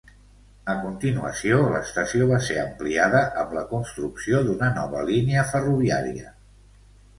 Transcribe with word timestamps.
A 0.71 0.73
continuació, 0.85 1.59
l'estació 1.73 2.29
va 2.31 2.39
ser 2.47 2.57
ampliada 2.63 3.21
amb 3.43 3.55
la 3.59 3.67
construcció 3.75 4.43
d'una 4.49 4.73
nova 4.81 5.07
línia 5.13 5.47
ferroviària. 5.55 6.37